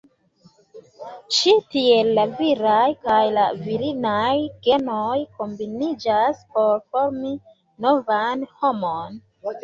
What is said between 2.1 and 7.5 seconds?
la viraj kaj la virinaj genoj kombiniĝas por formi